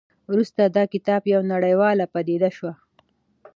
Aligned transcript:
وروسته 0.31 0.61
دا 0.75 0.83
کتاب 0.93 1.21
یوه 1.33 1.45
نړیواله 1.53 2.05
پدیده 2.13 2.49
شوه. 2.57 2.73